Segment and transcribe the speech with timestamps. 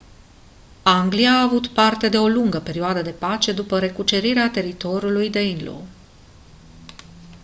[0.83, 5.83] anglia a avut parte de o lungă perioadă de pace după recucerirea teritoriului danelaw